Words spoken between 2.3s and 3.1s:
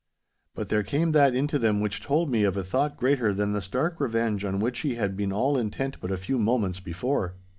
me of a thought